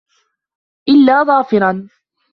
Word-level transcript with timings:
إلَّا 0.89 1.23
ظَافِرًا 1.23 1.87